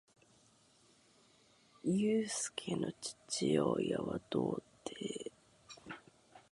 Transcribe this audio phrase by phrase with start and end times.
[1.83, 2.91] ゆうすけの
[3.29, 5.31] 父親は童貞